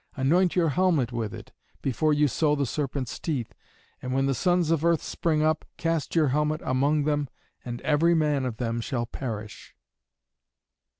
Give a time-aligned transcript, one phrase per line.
[0.17, 1.51] Anoint your helmet with it,
[1.83, 3.53] before you sow the serpents' teeth,
[4.01, 7.29] and when the sons of earth spring up, cast your helmet among them,
[7.63, 9.75] and every man of them shall perish."